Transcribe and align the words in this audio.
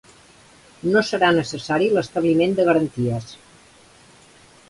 No 0.93 1.03
serà 1.09 1.29
necessari 1.35 1.91
l'establiment 1.97 2.57
de 2.61 2.67
garanties. 2.69 3.31